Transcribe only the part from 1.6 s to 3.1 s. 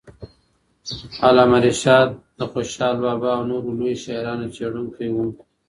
رشاد د خوشال